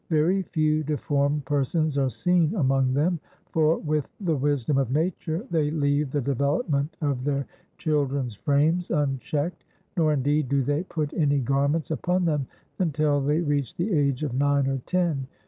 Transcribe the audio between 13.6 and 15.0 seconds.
the age of nine or